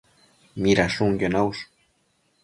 Midashunquio 0.61 1.29
naush? 1.35 1.61